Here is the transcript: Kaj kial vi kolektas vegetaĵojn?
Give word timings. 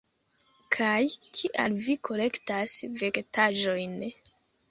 Kaj 0.75 1.01
kial 1.39 1.75
vi 1.87 1.95
kolektas 2.09 2.75
vegetaĵojn? 3.03 3.93